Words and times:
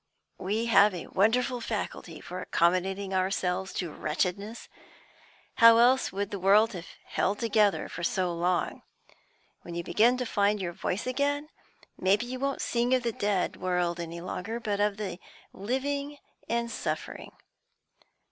We 0.39 0.65
have 0.65 0.95
a 0.95 1.05
wonderful 1.05 1.61
faculty 1.61 2.19
for 2.19 2.41
accommodating 2.41 3.13
ourselves 3.13 3.71
to 3.73 3.91
wretchedness; 3.93 4.67
how 5.57 5.77
else 5.77 6.11
would 6.11 6.31
the 6.31 6.39
world 6.39 6.73
have 6.73 6.87
held 7.05 7.37
together 7.37 7.87
so 8.01 8.33
long? 8.33 8.81
When 9.61 9.75
you 9.75 9.83
begin 9.83 10.17
to 10.17 10.25
find 10.25 10.59
your 10.59 10.73
voice 10.73 11.05
again, 11.05 11.49
maybe 11.99 12.25
you 12.25 12.39
won't 12.39 12.63
sing 12.63 12.95
of 12.95 13.03
the 13.03 13.11
dead 13.11 13.57
world 13.57 13.99
any 13.99 14.21
longer, 14.21 14.59
but 14.59 14.79
of 14.79 14.97
the 14.97 15.19
living 15.53 16.17
and 16.49 16.71
suffering. 16.71 17.33